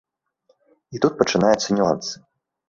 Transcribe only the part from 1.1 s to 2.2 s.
пачынаюцца нюансы.